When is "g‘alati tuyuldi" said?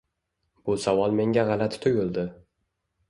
1.51-2.25